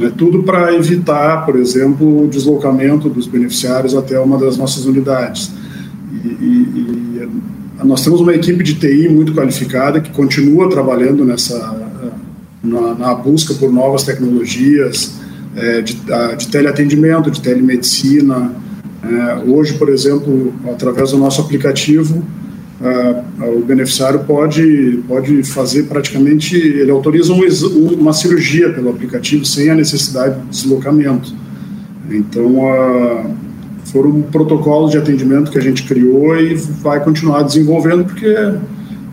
né, 0.00 0.12
tudo 0.16 0.42
para 0.42 0.74
evitar, 0.74 1.44
por 1.44 1.56
exemplo, 1.56 2.24
o 2.24 2.28
deslocamento 2.28 3.08
dos 3.08 3.26
beneficiários 3.26 3.94
até 3.94 4.18
uma 4.18 4.38
das 4.38 4.56
nossas 4.56 4.86
unidades. 4.86 5.52
E, 6.24 6.28
e, 6.28 7.28
e 7.80 7.84
nós 7.84 8.02
temos 8.02 8.20
uma 8.20 8.34
equipe 8.34 8.64
de 8.64 8.74
TI 8.74 9.08
muito 9.08 9.34
qualificada 9.34 10.00
que 10.00 10.10
continua 10.10 10.68
trabalhando 10.68 11.24
nessa 11.24 11.90
na, 12.62 12.94
na 12.94 13.14
busca 13.14 13.54
por 13.54 13.72
novas 13.72 14.04
tecnologias 14.04 15.14
é, 15.56 15.80
de, 15.80 15.98
de 16.38 16.48
teleatendimento, 16.48 17.30
de 17.30 17.40
telemedicina. 17.40 18.52
É, 19.02 19.50
hoje, 19.50 19.74
por 19.74 19.88
exemplo, 19.88 20.52
através 20.70 21.10
do 21.10 21.18
nosso 21.18 21.40
aplicativo, 21.40 22.22
o 22.82 23.60
beneficiário 23.62 24.20
pode, 24.20 25.02
pode 25.06 25.42
fazer 25.44 25.82
praticamente, 25.84 26.56
ele 26.56 26.90
autoriza 26.90 27.32
um, 27.32 27.44
uma 27.94 28.12
cirurgia 28.12 28.72
pelo 28.72 28.88
aplicativo 28.88 29.44
sem 29.44 29.68
a 29.68 29.74
necessidade 29.74 30.40
de 30.40 30.46
deslocamento. 30.48 31.34
Então, 32.10 32.58
uh, 32.58 33.34
foram 33.84 34.22
protocolos 34.22 34.92
de 34.92 34.98
atendimento 34.98 35.50
que 35.50 35.58
a 35.58 35.62
gente 35.62 35.82
criou 35.82 36.36
e 36.36 36.54
vai 36.54 37.02
continuar 37.04 37.42
desenvolvendo, 37.42 38.04
porque 38.04 38.26
a 38.26 38.58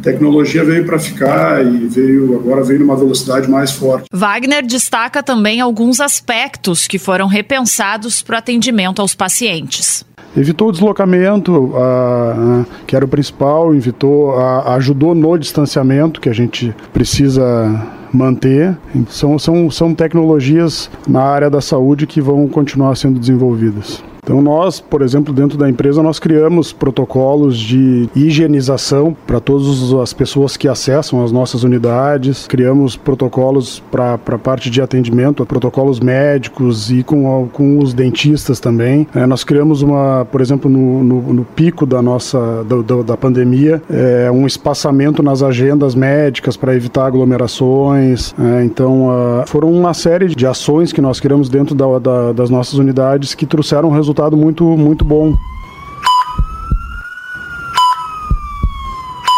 tecnologia 0.02 0.64
veio 0.64 0.86
para 0.86 0.98
ficar 0.98 1.66
e 1.66 1.88
veio 1.88 2.36
agora 2.36 2.64
veio 2.64 2.80
numa 2.80 2.96
velocidade 2.96 3.50
mais 3.50 3.72
forte. 3.72 4.06
Wagner 4.14 4.66
destaca 4.66 5.22
também 5.22 5.60
alguns 5.60 6.00
aspectos 6.00 6.88
que 6.88 6.98
foram 6.98 7.28
repensados 7.28 8.22
para 8.22 8.36
o 8.36 8.38
atendimento 8.38 9.02
aos 9.02 9.14
pacientes 9.14 10.07
evitou 10.36 10.70
o 10.70 10.72
deslocamento, 10.72 11.74
a, 11.76 12.66
que 12.86 12.96
era 12.96 13.06
o 13.06 13.08
principal, 13.08 13.74
evitou, 13.74 14.38
ajudou 14.40 15.14
no 15.16 15.38
distanciamento 15.38 16.20
que 16.22 16.30
a 16.30 16.34
gente 16.34 16.74
precisa 16.92 17.86
manter. 18.12 18.78
São, 19.10 19.38
são, 19.38 19.70
são 19.70 19.94
tecnologias 19.94 20.90
na 21.08 21.22
área 21.22 21.50
da 21.50 21.62
saúde 21.62 22.08
que 22.08 22.22
vão 22.22 22.48
continuar 22.48 22.96
sendo 22.96 23.20
desenvolvidas. 23.20 24.04
Então 24.28 24.42
nós, 24.42 24.82
por 24.82 25.02
exemplo, 25.02 25.34
dentro 25.34 25.58
da 25.58 25.70
empresa, 25.70 26.04
nós 26.04 26.20
criamos 26.20 26.74
protocolos 26.74 27.58
de 27.58 28.10
higienização 28.14 29.16
para 29.26 29.40
todas 29.40 29.94
as 29.94 30.12
pessoas 30.12 30.58
que 30.58 30.68
acessam 30.68 31.24
as 31.24 31.32
nossas 31.32 31.64
unidades, 31.64 32.46
criamos 32.46 32.98
protocolos 32.98 33.82
para 33.90 34.16
a 34.16 34.38
parte 34.38 34.70
de 34.70 34.82
atendimento, 34.82 35.46
protocolos 35.46 36.02
médicos 36.02 36.92
e 36.92 37.04
com, 37.04 37.48
com 37.54 37.80
os 37.80 37.94
dentistas 37.94 38.60
também. 38.60 39.08
É, 39.16 39.26
nós 39.26 39.46
criamos 39.46 39.82
uma, 39.82 40.28
por 40.30 40.42
exemplo, 40.42 40.70
no, 40.70 41.02
no, 41.06 41.34
no 41.34 41.46
pico 41.46 41.86
da 41.86 42.02
nossa 42.02 42.66
da, 42.66 43.04
da 43.04 43.16
pandemia, 43.16 43.82
é, 43.90 44.30
um 44.30 44.46
espaçamento 44.46 45.24
nas 45.24 45.42
agendas 45.42 45.96
médicas 45.96 46.58
para 46.58 46.76
evitar 46.76 47.06
aglomerações. 47.06 48.36
É, 48.38 48.66
então 48.66 49.08
uh, 49.08 49.48
foram 49.48 49.72
uma 49.72 49.94
série 49.94 50.28
de 50.28 50.46
ações 50.46 50.92
que 50.92 51.00
nós 51.00 51.18
criamos 51.22 51.48
dentro 51.48 51.74
da, 51.74 51.98
da, 51.98 52.34
das 52.34 52.50
nossas 52.50 52.74
unidades 52.74 53.34
que 53.34 53.46
trouxeram 53.46 53.90
resultados 53.90 54.17
resultado 54.18 54.36
muito, 54.36 54.64
muito 54.76 55.06
bom. 55.06 55.36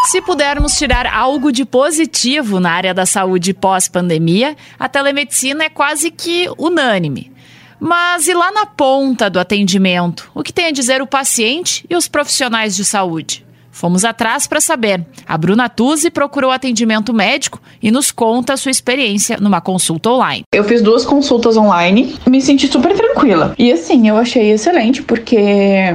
Se 0.05 0.21
pudermos 0.21 0.73
tirar 0.73 1.05
algo 1.05 1.51
de 1.51 1.65
positivo 1.65 2.59
na 2.59 2.71
área 2.71 2.93
da 2.93 3.05
saúde 3.05 3.53
pós-pandemia, 3.53 4.55
a 4.79 4.89
telemedicina 4.89 5.65
é 5.65 5.69
quase 5.69 6.09
que 6.09 6.49
unânime. 6.57 7.31
Mas 7.79 8.27
e 8.27 8.33
lá 8.33 8.51
na 8.51 8.65
ponta 8.65 9.29
do 9.29 9.39
atendimento? 9.39 10.31
O 10.33 10.41
que 10.41 10.51
tem 10.51 10.67
a 10.67 10.71
dizer 10.71 11.01
o 11.01 11.07
paciente 11.07 11.85
e 11.89 11.95
os 11.95 12.07
profissionais 12.07 12.75
de 12.75 12.83
saúde? 12.83 13.45
Fomos 13.79 14.03
atrás 14.03 14.45
para 14.45 14.59
saber. 14.59 15.05
A 15.25 15.37
Bruna 15.37 15.69
Tuzzi 15.69 16.11
procurou 16.11 16.51
atendimento 16.51 17.13
médico 17.13 17.61
e 17.81 17.89
nos 17.89 18.11
conta 18.11 18.51
a 18.51 18.57
sua 18.57 18.71
experiência 18.71 19.37
numa 19.39 19.61
consulta 19.61 20.09
online. 20.09 20.43
Eu 20.53 20.65
fiz 20.65 20.81
duas 20.81 21.05
consultas 21.05 21.55
online, 21.55 22.13
me 22.27 22.41
senti 22.41 22.67
super 22.67 22.93
tranquila. 22.93 23.55
E 23.57 23.71
assim, 23.71 24.09
eu 24.09 24.17
achei 24.17 24.51
excelente 24.51 25.01
porque 25.01 25.37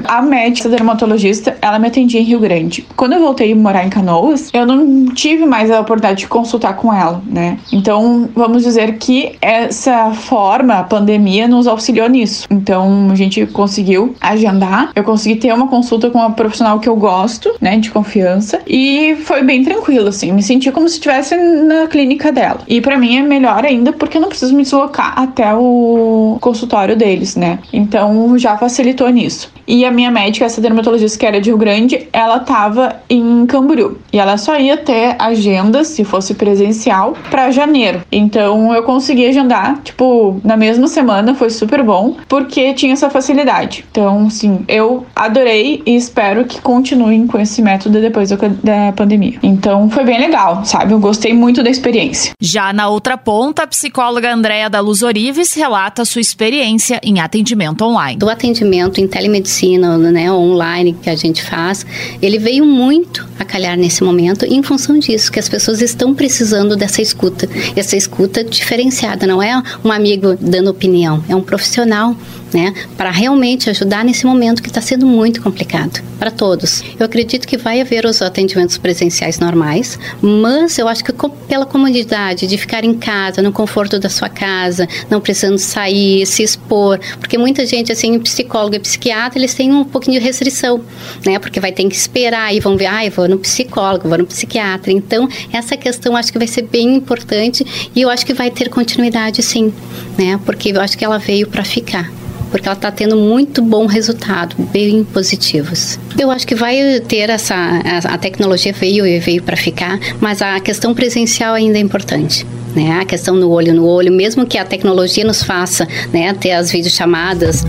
a 0.04 0.22
médica 0.22 0.66
dermatologista, 0.70 1.58
ela 1.60 1.78
me 1.78 1.88
atendia 1.88 2.22
em 2.22 2.24
Rio 2.24 2.40
Grande. 2.40 2.86
Quando 2.96 3.12
eu 3.12 3.20
voltei 3.20 3.52
a 3.52 3.56
morar 3.56 3.84
em 3.84 3.90
Canoas, 3.90 4.48
eu 4.54 4.64
não 4.64 5.04
tive 5.12 5.44
mais 5.44 5.70
a 5.70 5.80
oportunidade 5.80 6.20
de 6.20 6.26
consultar 6.26 6.76
com 6.76 6.90
ela, 6.90 7.22
né? 7.26 7.58
Então, 7.70 8.30
vamos 8.34 8.62
dizer 8.62 8.96
que 8.96 9.36
essa 9.42 10.10
forma, 10.12 10.78
a 10.78 10.84
pandemia, 10.84 11.46
nos 11.46 11.66
auxiliou 11.66 12.08
nisso. 12.08 12.46
Então, 12.50 13.10
a 13.10 13.14
gente 13.14 13.44
conseguiu 13.44 14.14
agendar, 14.22 14.90
eu 14.96 15.04
consegui 15.04 15.36
ter 15.36 15.52
uma 15.52 15.68
consulta 15.68 16.08
com 16.08 16.18
uma 16.18 16.30
profissional 16.30 16.80
que 16.80 16.88
eu 16.88 16.96
gosto, 16.96 17.54
né? 17.60 17.73
De 17.78 17.90
confiança. 17.90 18.60
E 18.66 19.16
foi 19.24 19.42
bem 19.42 19.64
tranquilo, 19.64 20.08
assim. 20.08 20.32
Me 20.32 20.42
senti 20.42 20.70
como 20.70 20.88
se 20.88 20.94
estivesse 20.94 21.36
na 21.36 21.86
clínica 21.86 22.32
dela. 22.32 22.60
E 22.68 22.80
para 22.80 22.96
mim 22.96 23.16
é 23.18 23.22
melhor 23.22 23.64
ainda 23.64 23.92
porque 23.92 24.16
eu 24.16 24.22
não 24.22 24.28
preciso 24.28 24.54
me 24.54 24.62
deslocar 24.62 25.18
até 25.18 25.54
o 25.54 26.38
consultório 26.40 26.96
deles, 26.96 27.36
né? 27.36 27.58
Então 27.72 28.38
já 28.38 28.56
facilitou 28.56 29.08
nisso. 29.10 29.52
E 29.66 29.84
a 29.84 29.90
minha 29.90 30.10
médica, 30.10 30.44
essa 30.44 30.60
dermatologista 30.60 31.18
que 31.18 31.26
era 31.26 31.40
de 31.40 31.50
Rio 31.50 31.58
Grande, 31.58 32.08
ela 32.12 32.38
tava 32.40 32.96
em 33.08 33.46
Camboriú. 33.46 33.98
E 34.12 34.18
ela 34.18 34.36
só 34.36 34.58
ia 34.58 34.76
ter 34.76 35.16
agenda, 35.18 35.84
se 35.84 36.04
fosse 36.04 36.34
presencial, 36.34 37.14
para 37.30 37.50
janeiro. 37.50 38.02
Então 38.12 38.74
eu 38.74 38.82
consegui 38.82 39.26
agendar, 39.26 39.80
tipo, 39.82 40.40
na 40.44 40.56
mesma 40.56 40.86
semana, 40.86 41.34
foi 41.34 41.50
super 41.50 41.82
bom, 41.82 42.16
porque 42.28 42.74
tinha 42.74 42.92
essa 42.92 43.08
facilidade. 43.08 43.84
Então, 43.90 44.28
sim, 44.28 44.64
eu 44.68 45.06
adorei 45.16 45.82
e 45.86 45.96
espero 45.96 46.44
que 46.44 46.60
continuem 46.60 47.26
com 47.26 47.38
esse 47.38 47.53
método 47.62 48.00
depois 48.00 48.30
da 48.30 48.92
pandemia. 48.92 49.38
Então 49.42 49.88
foi 49.90 50.04
bem 50.04 50.18
legal, 50.18 50.64
sabe? 50.64 50.92
Eu 50.92 50.98
gostei 50.98 51.32
muito 51.32 51.62
da 51.62 51.70
experiência. 51.70 52.32
Já 52.40 52.72
na 52.72 52.88
outra 52.88 53.16
ponta, 53.16 53.62
a 53.62 53.66
psicóloga 53.66 54.32
Andréa 54.32 54.68
da 54.68 54.80
Luz 54.80 55.02
Orives 55.02 55.52
relata 55.54 56.04
sua 56.04 56.20
experiência 56.20 57.00
em 57.02 57.20
atendimento 57.20 57.84
online. 57.84 58.18
Do 58.18 58.28
atendimento 58.28 59.00
em 59.00 59.06
telemedicina, 59.06 59.96
né, 59.98 60.30
online 60.30 60.92
que 61.02 61.10
a 61.10 61.16
gente 61.16 61.42
faz, 61.42 61.84
ele 62.20 62.38
veio 62.38 62.64
muito 62.64 63.26
a 63.38 63.44
calhar 63.44 63.76
nesse 63.76 64.02
momento 64.02 64.44
em 64.44 64.62
função 64.62 64.98
disso, 64.98 65.30
que 65.30 65.38
as 65.38 65.48
pessoas 65.48 65.80
estão 65.80 66.14
precisando 66.14 66.76
dessa 66.76 67.02
escuta. 67.02 67.48
Essa 67.76 67.96
escuta 67.96 68.44
diferenciada, 68.44 69.26
não 69.26 69.42
é 69.42 69.62
um 69.84 69.90
amigo 69.90 70.36
dando 70.40 70.70
opinião, 70.70 71.22
é 71.28 71.34
um 71.34 71.42
profissional 71.42 72.14
né, 72.54 72.72
para 72.96 73.10
realmente 73.10 73.68
ajudar 73.68 74.04
nesse 74.04 74.24
momento 74.24 74.62
que 74.62 74.68
está 74.68 74.80
sendo 74.80 75.04
muito 75.04 75.42
complicado 75.42 76.00
para 76.20 76.30
todos. 76.30 76.84
Eu 76.98 77.04
acredito 77.04 77.48
que 77.48 77.56
vai 77.56 77.80
haver 77.80 78.06
os 78.06 78.22
atendimentos 78.22 78.78
presenciais 78.78 79.40
normais, 79.40 79.98
mas 80.22 80.78
eu 80.78 80.86
acho 80.86 81.02
que 81.02 81.12
pela 81.48 81.66
comodidade 81.66 82.46
de 82.46 82.56
ficar 82.56 82.84
em 82.84 82.94
casa, 82.94 83.42
no 83.42 83.50
conforto 83.50 83.98
da 83.98 84.08
sua 84.08 84.28
casa, 84.28 84.88
não 85.10 85.20
precisando 85.20 85.58
sair, 85.58 86.24
se 86.26 86.44
expor, 86.44 87.00
porque 87.18 87.36
muita 87.36 87.66
gente 87.66 87.90
assim, 87.90 88.18
psicólogo 88.20 88.76
e 88.76 88.78
psiquiatra, 88.78 89.38
eles 89.38 89.52
têm 89.52 89.72
um 89.72 89.84
pouquinho 89.84 90.20
de 90.20 90.24
restrição, 90.24 90.80
né, 91.26 91.40
porque 91.40 91.58
vai 91.58 91.72
ter 91.72 91.84
que 91.88 91.96
esperar 91.96 92.54
e 92.54 92.60
vão 92.60 92.76
ver, 92.76 92.86
ah, 92.86 93.10
vou 93.10 93.28
no 93.28 93.38
psicólogo, 93.38 94.08
vou 94.08 94.18
no 94.18 94.26
psiquiatra. 94.26 94.92
Então, 94.92 95.28
essa 95.52 95.76
questão 95.76 96.16
acho 96.16 96.32
que 96.32 96.38
vai 96.38 96.46
ser 96.46 96.62
bem 96.62 96.94
importante 96.94 97.66
e 97.94 98.00
eu 98.00 98.08
acho 98.08 98.24
que 98.24 98.32
vai 98.32 98.50
ter 98.50 98.68
continuidade 98.68 99.42
sim, 99.42 99.72
né, 100.16 100.38
porque 100.46 100.70
eu 100.70 100.80
acho 100.80 100.96
que 100.96 101.04
ela 101.04 101.18
veio 101.18 101.48
para 101.48 101.64
ficar 101.64 102.08
porque 102.54 102.68
ela 102.68 102.76
está 102.76 102.92
tendo 102.92 103.16
muito 103.16 103.60
bom 103.60 103.84
resultado, 103.84 104.54
bem 104.70 105.02
positivos. 105.02 105.98
Eu 106.16 106.30
acho 106.30 106.46
que 106.46 106.54
vai 106.54 107.00
ter 107.00 107.28
essa 107.28 107.56
a, 108.04 108.16
tecnologia 108.16 108.72
veio 108.72 109.04
e 109.04 109.18
veio 109.18 109.42
para 109.42 109.56
ficar, 109.56 109.98
mas 110.20 110.40
a 110.40 110.60
questão 110.60 110.94
presencial 110.94 111.54
ainda 111.54 111.78
é 111.78 111.80
importante. 111.80 112.46
Né? 112.72 113.00
A 113.00 113.04
questão 113.04 113.34
no 113.34 113.50
olho 113.50 113.74
no 113.74 113.84
olho, 113.84 114.12
mesmo 114.12 114.46
que 114.46 114.56
a 114.56 114.64
tecnologia 114.64 115.24
nos 115.24 115.42
faça 115.42 115.84
né, 116.12 116.32
ter 116.32 116.52
as 116.52 116.70
videochamadas. 116.70 117.64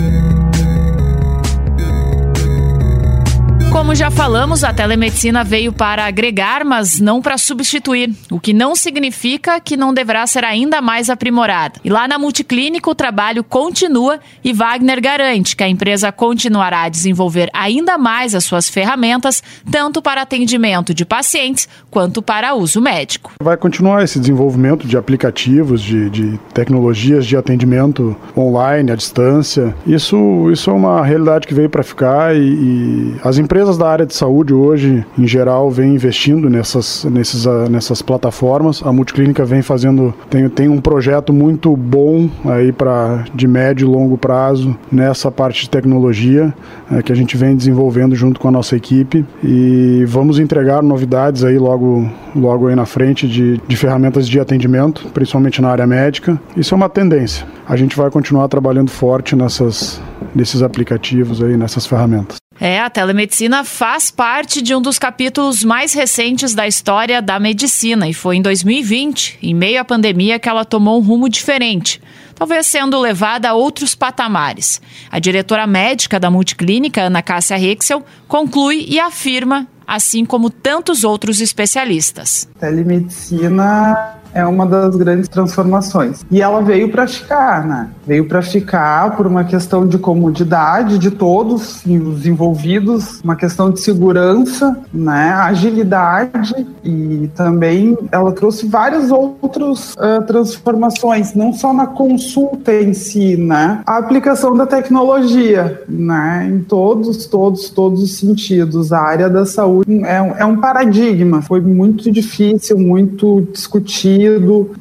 Como 3.76 3.94
já 3.94 4.10
falamos, 4.10 4.64
a 4.64 4.74
telemedicina 4.74 5.44
veio 5.44 5.74
para 5.74 6.06
agregar, 6.06 6.64
mas 6.64 7.02
não 7.02 7.22
para 7.22 7.38
substituir, 7.38 8.10
o 8.32 8.40
que 8.40 8.54
não 8.54 8.74
significa 8.74 9.60
que 9.60 9.76
não 9.76 9.94
deverá 9.94 10.26
ser 10.26 10.46
ainda 10.46 10.82
mais 10.82 11.10
aprimorada. 11.10 11.82
E 11.84 11.90
lá 11.90 12.08
na 12.08 12.18
Multiclínica 12.18 12.90
o 12.90 12.96
trabalho 12.96 13.44
continua 13.44 14.22
e 14.42 14.54
Wagner 14.54 15.02
garante 15.02 15.58
que 15.58 15.64
a 15.64 15.68
empresa 15.68 16.10
continuará 16.10 16.84
a 16.84 16.90
desenvolver 16.90 17.50
ainda 17.54 17.98
mais 17.98 18.34
as 18.34 18.46
suas 18.46 18.70
ferramentas, 18.70 19.44
tanto 19.70 20.02
para 20.02 20.22
atendimento 20.22 20.94
de 20.94 21.04
pacientes 21.04 21.68
quanto 21.92 22.22
para 22.22 22.56
uso 22.56 22.80
médico. 22.80 23.34
Vai 23.44 23.58
continuar 23.58 24.06
esse 24.06 24.18
desenvolvimento 24.18 24.88
de 24.88 24.96
aplicativos, 24.96 25.82
de, 25.82 26.10
de 26.10 26.40
tecnologias 26.54 27.26
de 27.26 27.36
atendimento 27.36 28.16
online, 28.38 28.90
à 28.90 28.96
distância. 28.96 29.76
Isso, 29.86 30.50
isso 30.50 30.70
é 30.70 30.74
uma 30.74 31.06
realidade 31.06 31.46
que 31.46 31.54
veio 31.54 31.70
para 31.70 31.84
ficar 31.84 32.34
e, 32.34 32.40
e 32.40 33.16
as 33.22 33.38
empresas 33.38 33.65
empresas 33.66 33.78
da 33.78 33.90
área 33.90 34.06
de 34.06 34.14
saúde 34.14 34.54
hoje, 34.54 35.04
em 35.18 35.28
geral, 35.28 35.72
vêm 35.72 35.96
investindo 35.96 36.50
nessas, 36.50 37.04
nesses, 37.06 37.46
uh, 37.46 37.68
nessas 37.70 38.02
plataformas. 38.02 38.82
A 38.86 38.94
Multiclínica 38.94 39.44
vem 39.44 39.64
fazendo, 39.64 40.14
tem, 40.30 40.48
tem 40.50 40.70
um 40.70 40.80
projeto 40.80 41.34
muito 41.34 41.76
bom 41.76 42.30
aí 42.46 42.72
para 42.72 43.26
de 43.34 43.48
médio 43.48 43.88
e 43.88 43.92
longo 43.92 44.18
prazo 44.18 44.78
nessa 44.92 45.32
parte 45.32 45.64
de 45.64 45.70
tecnologia 45.70 46.54
uh, 46.92 47.02
que 47.02 47.12
a 47.12 47.16
gente 47.16 47.36
vem 47.36 47.56
desenvolvendo 47.56 48.16
junto 48.16 48.40
com 48.40 48.48
a 48.48 48.52
nossa 48.52 48.76
equipe 48.76 49.26
e 49.44 50.06
vamos 50.08 50.38
entregar 50.38 50.84
novidades 50.84 51.44
aí 51.44 51.58
logo, 51.58 52.08
logo 52.36 52.68
aí 52.68 52.76
na 52.76 52.86
frente 52.86 53.28
de, 53.28 53.60
de 53.68 53.76
ferramentas 53.76 54.28
de 54.28 54.40
atendimento, 54.40 55.08
principalmente 55.12 55.60
na 55.60 55.70
área 55.70 55.88
médica. 55.88 56.40
Isso 56.56 56.74
é 56.74 56.78
uma 56.78 56.90
tendência. 56.90 57.48
A 57.68 57.76
gente 57.76 57.98
vai 57.98 58.12
continuar 58.12 58.48
trabalhando 58.48 58.92
forte 58.92 59.36
nessas, 59.36 60.00
nesses 60.36 60.62
aplicativos 60.62 61.42
aí, 61.42 61.58
nessas 61.58 61.88
ferramentas. 61.88 62.45
É, 62.60 62.80
a 62.80 62.90
telemedicina 62.90 63.66
faz 63.66 64.10
parte 64.10 64.62
de 64.62 64.74
um 64.74 64.82
dos 64.82 64.98
capítulos 64.98 65.64
mais 65.64 65.94
recentes 65.94 66.56
da 66.56 66.66
história 66.66 67.22
da 67.22 67.38
medicina 67.38 68.08
e 68.08 68.14
foi 68.14 68.38
em 68.38 68.42
2020, 68.42 69.40
em 69.42 69.54
meio 69.54 69.82
à 69.82 69.86
pandemia, 69.86 70.40
que 70.40 70.48
ela 70.48 70.64
tomou 70.64 71.00
um 71.00 71.04
rumo 71.04 71.28
diferente, 71.28 72.02
talvez 72.34 72.66
sendo 72.66 73.00
levada 73.00 73.50
a 73.50 73.54
outros 73.54 73.94
patamares. 73.94 74.82
A 75.12 75.20
diretora 75.20 75.68
médica 75.68 76.18
da 76.18 76.32
Multiclínica, 76.32 77.02
Ana 77.02 77.22
Cássia 77.22 77.58
Rexel, 77.58 78.06
conclui 78.26 78.86
e 78.88 79.02
afirma, 79.02 79.68
assim 79.86 80.24
como 80.24 80.50
tantos 80.50 81.04
outros 81.04 81.42
especialistas. 81.42 82.48
Telemedicina 82.58 84.15
é 84.36 84.46
uma 84.46 84.66
das 84.66 84.96
grandes 84.98 85.30
transformações. 85.30 86.26
E 86.30 86.42
ela 86.42 86.62
veio 86.62 86.92
para 86.92 87.08
ficar, 87.08 87.66
né? 87.66 87.90
Veio 88.06 88.28
para 88.28 88.42
ficar 88.42 89.16
por 89.16 89.26
uma 89.26 89.46
questão 89.46 89.88
de 89.88 89.98
comodidade 89.98 91.00
de 91.00 91.10
todos 91.10 91.82
os 91.86 92.26
envolvidos, 92.26 93.22
uma 93.24 93.38
questão 93.38 93.72
de 93.72 93.80
segurança, 93.80 94.78
né? 94.94 95.32
Agilidade 95.32 96.68
e 96.84 97.30
também 97.34 97.98
ela 98.12 98.34
trouxe 98.34 98.68
várias 98.68 99.10
outras 99.10 99.94
uh, 99.94 100.22
transformações, 100.28 101.34
não 101.34 101.54
só 101.54 101.74
na 101.74 101.88
consulta 101.88 102.74
em 102.74 102.94
si, 102.94 103.38
né? 103.38 103.82
A 103.86 103.98
aplicação 103.98 104.54
da 104.56 104.66
tecnologia, 104.66 105.82
né? 105.88 106.52
Em 106.52 106.60
todos, 106.60 107.26
todos, 107.26 107.70
todos 107.70 108.04
os 108.04 108.18
sentidos. 108.18 108.92
A 108.92 109.00
área 109.00 109.30
da 109.30 109.46
saúde 109.46 110.04
é, 110.04 110.36
é 110.40 110.46
um 110.46 110.58
paradigma. 110.58 111.42
Foi 111.42 111.62
muito 111.62 112.12
difícil, 112.12 112.78
muito 112.78 113.48
discutido 113.54 114.25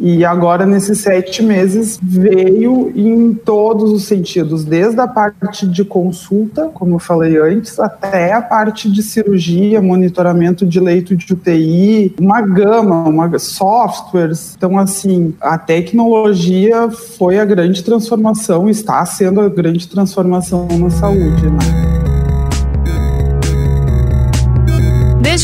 e 0.01 0.25
agora 0.25 0.67
nesses 0.67 0.99
sete 0.99 1.43
meses 1.43 1.99
veio 2.03 2.93
em 2.95 3.35
todos 3.35 3.92
os 3.92 4.05
sentidos, 4.05 4.64
desde 4.64 5.01
a 5.01 5.07
parte 5.07 5.66
de 5.66 5.85
consulta, 5.85 6.71
como 6.73 6.97
eu 6.97 6.99
falei 6.99 7.38
antes, 7.38 7.79
até 7.79 8.33
a 8.33 8.42
parte 8.42 8.90
de 8.90 9.03
cirurgia, 9.03 9.81
monitoramento 9.81 10.66
de 10.66 10.81
leito 10.81 11.16
de 11.16 11.33
UTI, 11.33 12.14
uma 12.18 12.40
gama, 12.40 13.09
uma 13.09 13.29
softwares. 13.38 14.55
Então, 14.57 14.79
assim, 14.79 15.35
a 15.40 15.59
tecnologia 15.59 16.90
foi 16.90 17.38
a 17.38 17.45
grande 17.45 17.83
transformação, 17.83 18.68
está 18.68 19.05
sendo 19.07 19.40
a 19.40 19.49
grande 19.49 19.87
transformação 19.88 20.66
na 20.79 20.90
saúde. 20.90 21.47
Né? 21.47 21.93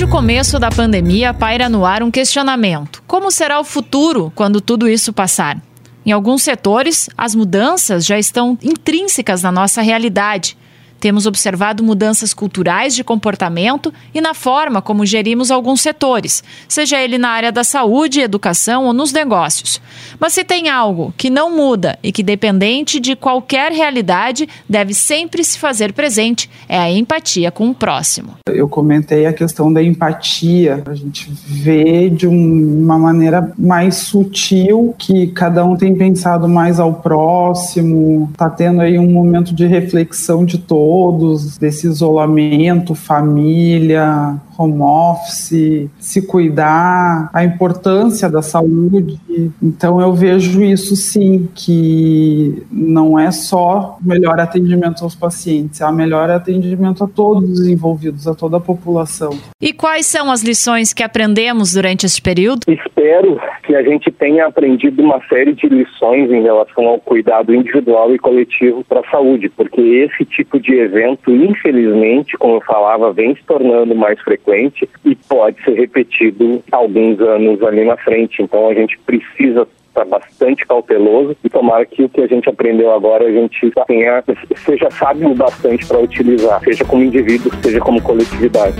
Desde 0.00 0.10
o 0.10 0.16
começo 0.16 0.58
da 0.58 0.70
pandemia, 0.70 1.34
paira 1.34 1.68
no 1.68 1.84
ar 1.84 2.02
um 2.02 2.10
questionamento: 2.10 3.02
como 3.06 3.30
será 3.30 3.60
o 3.60 3.64
futuro 3.64 4.32
quando 4.34 4.58
tudo 4.58 4.88
isso 4.88 5.12
passar? 5.12 5.60
Em 6.06 6.10
alguns 6.10 6.42
setores, 6.42 7.10
as 7.18 7.34
mudanças 7.34 8.06
já 8.06 8.18
estão 8.18 8.56
intrínsecas 8.62 9.42
na 9.42 9.52
nossa 9.52 9.82
realidade 9.82 10.56
temos 11.00 11.24
observado 11.24 11.82
mudanças 11.82 12.34
culturais 12.34 12.94
de 12.94 13.02
comportamento 13.02 13.92
e 14.14 14.20
na 14.20 14.34
forma 14.34 14.82
como 14.82 15.06
gerimos 15.06 15.50
alguns 15.50 15.80
setores, 15.80 16.44
seja 16.68 17.00
ele 17.00 17.16
na 17.16 17.30
área 17.30 17.50
da 17.50 17.64
saúde, 17.64 18.20
educação 18.20 18.84
ou 18.84 18.92
nos 18.92 19.10
negócios. 19.10 19.80
Mas 20.18 20.34
se 20.34 20.44
tem 20.44 20.68
algo 20.68 21.14
que 21.16 21.30
não 21.30 21.56
muda 21.56 21.98
e 22.02 22.12
que, 22.12 22.22
dependente 22.22 23.00
de 23.00 23.16
qualquer 23.16 23.72
realidade, 23.72 24.46
deve 24.68 24.92
sempre 24.92 25.42
se 25.42 25.58
fazer 25.58 25.94
presente, 25.94 26.50
é 26.68 26.78
a 26.78 26.90
empatia 26.90 27.50
com 27.50 27.70
o 27.70 27.74
próximo. 27.74 28.34
Eu 28.46 28.68
comentei 28.68 29.24
a 29.24 29.32
questão 29.32 29.72
da 29.72 29.82
empatia. 29.82 30.82
A 30.86 30.94
gente 30.94 31.30
vê 31.46 32.10
de 32.10 32.26
uma 32.26 32.98
maneira 32.98 33.52
mais 33.58 33.96
sutil 33.96 34.94
que 34.98 35.28
cada 35.28 35.64
um 35.64 35.76
tem 35.76 35.96
pensado 35.96 36.46
mais 36.46 36.78
ao 36.78 36.94
próximo, 36.94 38.28
está 38.30 38.50
tendo 38.50 38.82
aí 38.82 38.98
um 38.98 39.10
momento 39.10 39.54
de 39.54 39.66
reflexão 39.66 40.44
de 40.44 40.58
todos 40.58 40.89
todos, 40.90 41.56
desse 41.56 41.86
isolamento, 41.86 42.96
família, 42.96 44.36
home 44.60 44.82
office, 44.82 45.88
se 45.98 46.26
cuidar, 46.26 47.30
a 47.32 47.42
importância 47.42 48.28
da 48.28 48.42
saúde. 48.42 49.18
Então 49.62 50.00
eu 50.00 50.12
vejo 50.12 50.62
isso 50.62 50.94
sim, 50.94 51.48
que 51.54 52.62
não 52.70 53.18
é 53.18 53.30
só 53.30 53.96
melhor 54.02 54.38
atendimento 54.38 55.02
aos 55.02 55.14
pacientes, 55.14 55.80
é 55.80 55.90
melhor 55.90 56.28
atendimento 56.28 57.02
a 57.02 57.08
todos 57.08 57.60
os 57.60 57.66
envolvidos, 57.66 58.28
a 58.28 58.34
toda 58.34 58.58
a 58.58 58.60
população. 58.60 59.30
E 59.60 59.72
quais 59.72 60.04
são 60.04 60.30
as 60.30 60.42
lições 60.42 60.92
que 60.92 61.02
aprendemos 61.02 61.72
durante 61.72 62.04
esse 62.04 62.20
período? 62.20 62.60
Espero 62.68 63.40
que 63.62 63.74
a 63.74 63.82
gente 63.82 64.10
tenha 64.10 64.46
aprendido 64.46 65.02
uma 65.02 65.20
série 65.28 65.54
de 65.54 65.68
lições 65.68 66.30
em 66.30 66.42
relação 66.42 66.86
ao 66.86 66.98
cuidado 66.98 67.54
individual 67.54 68.14
e 68.14 68.18
coletivo 68.18 68.84
para 68.84 69.00
a 69.00 69.10
saúde, 69.10 69.48
porque 69.48 69.80
esse 69.80 70.24
tipo 70.24 70.60
de 70.60 70.74
evento, 70.74 71.30
infelizmente, 71.34 72.36
como 72.36 72.56
eu 72.56 72.60
falava, 72.60 73.12
vem 73.12 73.34
se 73.34 73.42
tornando 73.44 73.94
mais 73.94 74.20
frequente 74.20 74.49
frequente 74.50 74.88
e 75.04 75.14
pode 75.14 75.62
ser 75.62 75.74
repetido 75.74 76.62
alguns 76.72 77.20
anos 77.20 77.62
ali 77.62 77.84
na 77.84 77.96
frente. 77.96 78.42
Então 78.42 78.68
a 78.68 78.74
gente 78.74 78.98
precisa 78.98 79.66
estar 79.88 80.04
bastante 80.04 80.66
cauteloso 80.66 81.36
e 81.42 81.48
tomara 81.48 81.86
que 81.86 82.02
o 82.02 82.08
que 82.08 82.20
a 82.20 82.26
gente 82.26 82.48
aprendeu 82.48 82.92
agora 82.92 83.26
a 83.26 83.32
gente 83.32 83.72
tenha, 83.86 84.22
seja 84.56 84.90
sábio 84.90 85.34
bastante 85.34 85.86
para 85.86 85.98
utilizar, 85.98 86.60
seja 86.60 86.84
como 86.84 87.04
indivíduo, 87.04 87.52
seja 87.62 87.80
como 87.80 88.02
coletividade. 88.02 88.76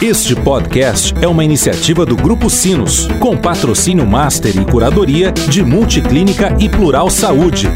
Este 0.00 0.36
podcast 0.36 1.12
é 1.20 1.26
uma 1.26 1.42
iniciativa 1.42 2.06
do 2.06 2.14
Grupo 2.14 2.48
Sinos, 2.48 3.08
com 3.18 3.36
patrocínio 3.36 4.06
Master 4.06 4.56
e 4.56 4.64
curadoria 4.64 5.32
de 5.32 5.64
Multiclínica 5.64 6.56
e 6.60 6.68
Plural 6.68 7.10
Saúde. 7.10 7.66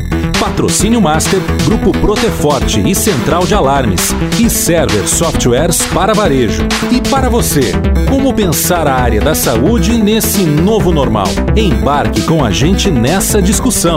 Patrocínio 0.53 1.01
Master, 1.01 1.41
Grupo 1.65 1.93
Proteforte 1.93 2.79
e 2.87 2.95
Central 2.95 3.47
de 3.47 3.55
Alarmes. 3.55 4.11
E 4.39 4.51
Server 4.51 5.09
Softwares 5.09 5.81
para 5.95 6.13
varejo. 6.13 6.63
E 6.91 7.01
para 7.09 7.31
você, 7.31 7.73
como 8.11 8.35
pensar 8.35 8.87
a 8.87 8.95
área 8.95 9.21
da 9.23 9.35
saúde 9.35 9.97
nesse 9.97 10.45
novo 10.45 10.93
normal? 10.93 11.29
Embarque 11.57 12.21
com 12.23 12.45
a 12.45 12.51
gente 12.51 12.91
nessa 12.91 13.41
discussão. 13.41 13.97